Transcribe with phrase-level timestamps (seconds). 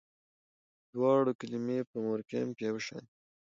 [0.93, 3.13] دواړه کلمې په مورفیم کې یوشان دي.